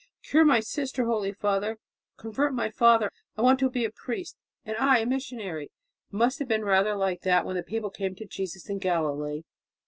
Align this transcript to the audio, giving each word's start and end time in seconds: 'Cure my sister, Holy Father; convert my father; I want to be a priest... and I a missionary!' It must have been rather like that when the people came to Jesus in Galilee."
'Cure 0.23 0.43
my 0.43 0.59
sister, 0.59 1.05
Holy 1.05 1.31
Father; 1.31 1.77
convert 2.17 2.55
my 2.55 2.71
father; 2.71 3.11
I 3.37 3.43
want 3.43 3.59
to 3.59 3.69
be 3.69 3.85
a 3.85 3.91
priest... 3.91 4.35
and 4.65 4.75
I 4.77 4.97
a 4.97 5.05
missionary!' 5.05 5.65
It 5.65 5.71
must 6.09 6.39
have 6.39 6.47
been 6.47 6.65
rather 6.65 6.95
like 6.95 7.21
that 7.21 7.45
when 7.45 7.55
the 7.55 7.61
people 7.61 7.91
came 7.91 8.15
to 8.15 8.25
Jesus 8.25 8.67
in 8.67 8.79
Galilee." 8.79 9.43